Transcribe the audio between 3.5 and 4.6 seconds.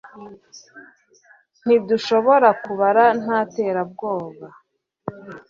terabwoba